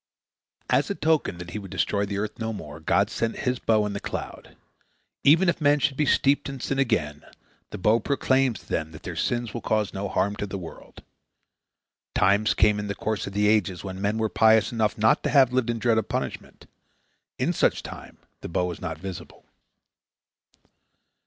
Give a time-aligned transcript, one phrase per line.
[0.67, 3.85] As a token that He would destroy the earth no more, God set His bow
[3.85, 4.57] in the cloud.
[5.23, 7.23] Even if men should be steeped in sin again,
[7.69, 11.03] the bow proclaims to them that their sins will cause no harm to the world.
[12.15, 15.29] Times came in the course of the ages when men were pious enough not to
[15.29, 16.65] have to live in dread of punishment.
[17.37, 19.45] In such times the bow was not visible.